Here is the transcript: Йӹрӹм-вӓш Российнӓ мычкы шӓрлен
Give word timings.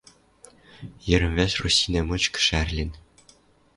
Йӹрӹм-вӓш 1.07 1.53
Российнӓ 1.63 2.01
мычкы 2.09 2.39
шӓрлен 2.45 2.91